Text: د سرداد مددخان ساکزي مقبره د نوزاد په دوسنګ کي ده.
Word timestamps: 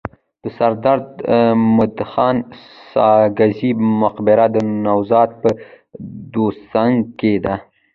د 0.41 0.43
سرداد 0.57 1.05
مددخان 1.77 2.37
ساکزي 2.91 3.71
مقبره 4.01 4.45
د 4.55 4.57
نوزاد 4.85 5.29
په 5.41 5.49
دوسنګ 6.33 6.95
کي 7.19 7.33
ده. 7.45 7.55